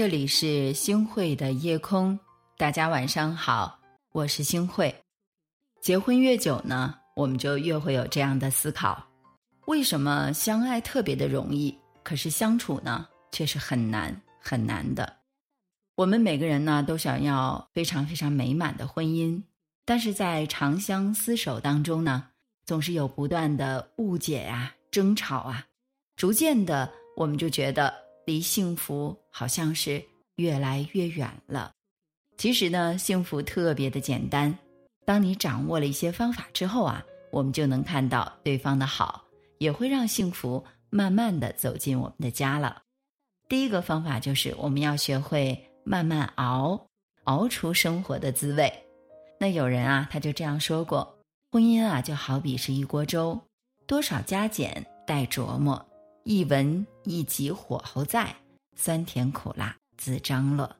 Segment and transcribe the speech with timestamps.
[0.00, 2.18] 这里是星慧的夜空，
[2.56, 3.78] 大家晚上好，
[4.12, 4.94] 我是星慧。
[5.82, 9.06] 结婚越久呢，我们就越会有这样的思考：
[9.66, 15.18] 为什么相爱特别的容易，可是相处呢却是很难很难的？
[15.96, 19.42] 我们每个人呢都想要非常非常美满的婚姻，
[19.84, 22.26] 但是在长相厮守当中呢，
[22.64, 25.66] 总是有不断的误解呀、争吵啊，
[26.16, 27.92] 逐渐的我们就觉得。
[28.24, 30.02] 离幸福好像是
[30.36, 31.72] 越来越远了。
[32.36, 34.56] 其实呢，幸福特别的简单。
[35.04, 39.24] 当你掌握了一些方法之后啊，我们就能看到对方的好，
[39.58, 42.82] 也会让幸福慢慢的走进我们的家了。
[43.48, 46.86] 第一个方法就是我们要学会慢慢熬，
[47.24, 48.72] 熬出生活的滋味。
[49.38, 51.18] 那有人啊，他就这样说过：
[51.50, 53.40] 婚姻啊，就好比是一锅粥，
[53.86, 55.84] 多少加减待琢磨。
[56.24, 58.34] 一文一集火候在，
[58.76, 60.70] 酸甜苦辣自张罗。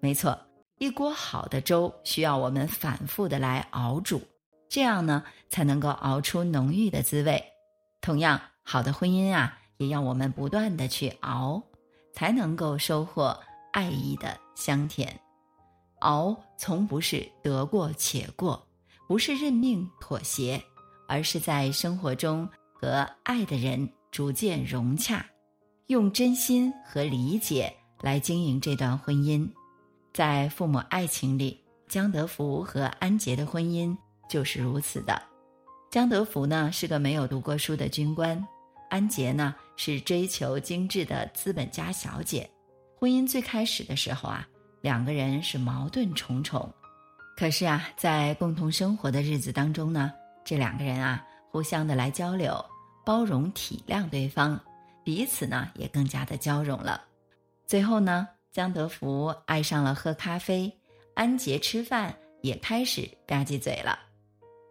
[0.00, 0.38] 没错，
[0.78, 4.22] 一锅好的粥需要我们反复的来熬煮，
[4.68, 7.42] 这样呢才能够熬出浓郁的滋味。
[8.00, 11.62] 同样，好的婚姻啊，也要我们不断的去熬，
[12.12, 13.38] 才能够收获
[13.72, 15.14] 爱意的香甜。
[16.00, 18.66] 熬从不是得过且过，
[19.06, 20.62] 不是认命妥协，
[21.06, 23.86] 而是在生活中和爱的人。
[24.10, 25.24] 逐渐融洽，
[25.90, 29.44] 用真心和理解来经营这段婚姻。
[30.12, 33.96] 在父母爱情里，江德福和安杰的婚姻
[34.28, 35.20] 就是如此的。
[35.90, 38.40] 江德福呢是个没有读过书的军官，
[38.88, 42.48] 安杰呢是追求精致的资本家小姐。
[42.96, 44.46] 婚姻最开始的时候啊，
[44.80, 46.72] 两个人是矛盾重重。
[47.36, 50.12] 可是啊，在共同生活的日子当中呢，
[50.44, 52.64] 这两个人啊互相的来交流。
[53.04, 54.60] 包容体谅对方，
[55.04, 57.02] 彼此呢也更加的交融了。
[57.66, 60.72] 最后呢，江德福爱上了喝咖啡，
[61.14, 63.98] 安杰吃饭也开始吧唧嘴了。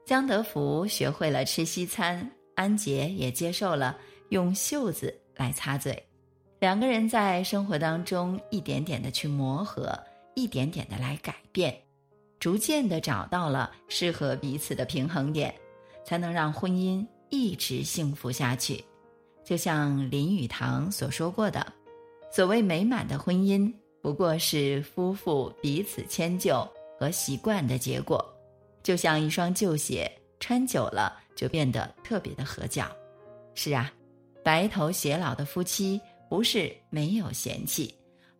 [0.06, 3.98] 江德福学会了吃西餐，安杰也接受了
[4.30, 6.04] 用袖子来擦嘴。
[6.60, 9.98] 两个人在生活当中一点点的去磨合，
[10.36, 11.78] 一点点的来改变，
[12.40, 15.54] 逐渐的找到了适合彼此的平衡点，
[16.04, 17.06] 才能让婚姻。
[17.32, 18.84] 一直幸福下去，
[19.50, 21.66] 就像林语堂所说过的
[22.32, 26.64] ：“所谓美满的婚姻，不过是夫妇彼此迁就
[27.00, 28.24] 和习惯的结果。
[28.84, 30.08] 就像一双旧鞋，
[30.40, 32.96] 穿久了就变得特别的合脚。
[33.56, 33.92] 是啊，
[34.44, 36.00] 白头偕老的夫妻
[36.30, 37.92] 不是没有嫌弃，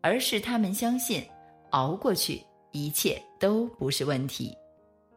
[0.02, 1.26] 而是他们相信
[1.72, 2.40] 熬过去，
[2.72, 4.56] 一切都不是问题。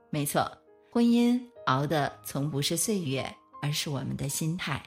[0.09, 0.51] 没错，
[0.91, 3.31] 婚姻熬的从不是岁月。”
[3.65, 4.83] 而是我们的心态，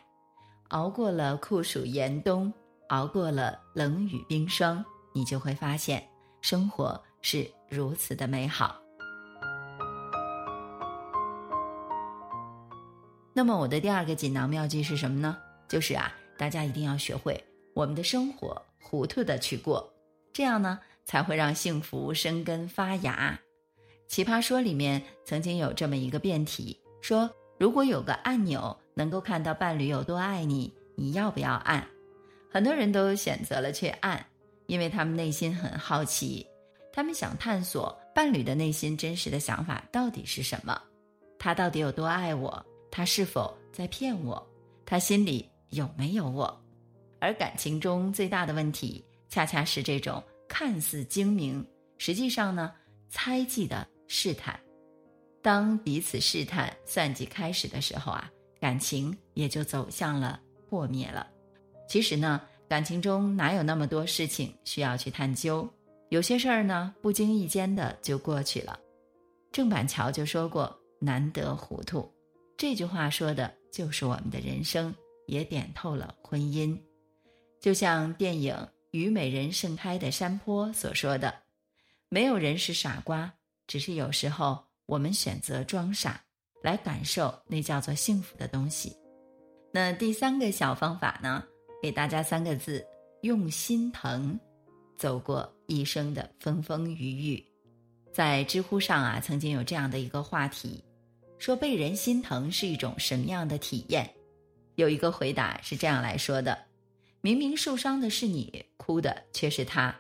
[0.76, 2.54] 熬过了酷暑严冬，
[2.90, 6.06] 熬过了冷雨冰霜，你就会发现
[6.42, 8.78] 生活是如此的美好。
[13.34, 15.38] 那么，我的第二个锦囊妙计是什么呢？
[15.70, 17.42] 就是啊，大家一定要学会
[17.74, 19.90] 我们的生活糊涂的去过，
[20.34, 23.40] 这样呢，才会让幸福生根发芽。
[24.10, 27.30] 奇葩说里面曾经有这么一个辩题说。
[27.58, 31.88] 如果有个按钮能够看到伴侣有多爱你，你要不要按？
[32.50, 34.26] 很多人都选择了去按，
[34.66, 36.48] 因为他们内心很好奇，
[36.92, 40.82] 他们想探索伴侣的内心真实的想法到底是什么，
[41.38, 42.66] 他到底有多爱我？
[42.90, 44.42] 他是否在骗我？
[44.86, 46.62] 他心里有没有我？
[47.20, 51.66] 而感情中最大的问题，恰恰是这种看似精明，
[51.98, 52.72] 实际上呢，
[53.10, 54.58] 猜忌的试探。
[55.42, 61.28] 当彼此试探、算计开始的时候啊，感情也就走向了破灭了。
[61.88, 65.70] 其实呢，感情中哪有那么多事情需要去探究？
[66.10, 68.80] 有些事儿呢，不经意间的就过去了。
[69.52, 72.12] 郑板桥就说过：“难得糊涂。”
[72.58, 74.94] 这句话说的就是我们的人生，
[75.28, 76.78] 也点透了婚姻。
[77.62, 78.54] 就像电影
[78.92, 81.34] 《虞美人盛开的山坡》所说的
[82.10, 83.34] ：“没有人是傻瓜，
[83.68, 86.24] 只是有时候。”我们选择装傻，
[86.66, 88.96] 来感受那叫做幸福的东西。
[89.72, 91.44] 那第三个小方法呢？
[91.82, 92.86] 给大家三个字：
[93.22, 94.40] 用心疼，
[94.98, 97.46] 走过一生的风风雨雨。
[98.12, 100.84] 在知乎上啊，曾经有这样的一个话题，
[101.38, 104.10] 说被人心疼是一种什么样的体验？
[104.76, 106.58] 有一个回答是这样来说的：
[107.22, 109.96] 明明受伤的是你，哭的却是他。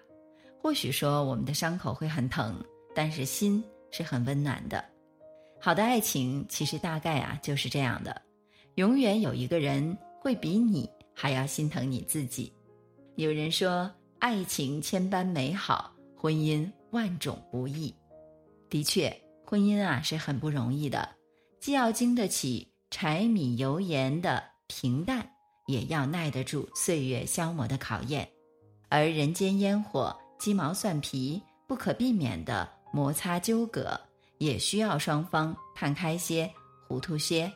[0.62, 2.60] 或许说我们的伤口会很疼，
[2.96, 3.64] 但是心。
[3.92, 4.84] 是很温暖的，
[5.66, 8.22] 好的爱情其实大概啊就是这样的，
[8.76, 12.54] 永远有一个人会比你还要心疼你自己。
[13.16, 17.92] 有人说，爱情千般美好，婚姻万种不易。
[18.70, 19.12] 的确，
[19.44, 21.10] 婚姻啊是很不容易的，
[21.60, 25.28] 既要经得起柴米油盐的平淡，
[25.66, 28.30] 也要耐得住岁月消磨的考验。
[28.88, 34.00] 而人间烟火、鸡毛蒜皮，不可避免的摩擦纠葛，
[34.38, 36.52] 也需要双方看开些、
[36.88, 37.52] 糊涂些，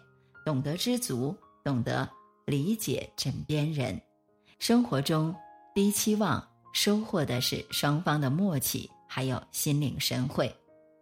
[0.46, 2.10] 懂得知足，懂得
[2.46, 4.00] 理解枕边人。
[4.60, 5.36] 生活中
[5.74, 6.46] 低期望。
[6.72, 10.48] 收获的是双方的默契，还有心领神会；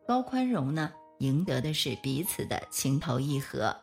[0.07, 3.75] 高宽容呢，赢得的是彼此的情投意合。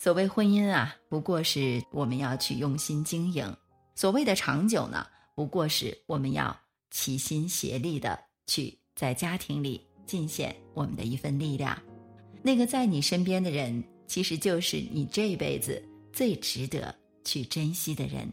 [0.00, 3.46] 所谓婚姻啊，不过是我们要去用心经营；
[3.94, 5.06] 所谓的长久呢，
[5.36, 6.54] 不过是我们要
[6.90, 8.18] 齐心协力的
[8.48, 11.76] 去在家庭里尽显我们的一份力量。
[12.42, 15.82] 那个在你身边的人，其实就是你这辈子
[16.12, 16.94] 最值得
[17.24, 18.32] 去珍惜的人。